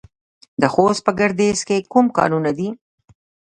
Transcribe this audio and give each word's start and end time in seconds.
د 0.61 0.63
خوست 0.73 1.01
په 1.05 1.11
ګربز 1.19 1.59
کې 1.67 1.85
کوم 1.91 2.05
کانونه 2.17 2.51
دي؟ 2.57 2.69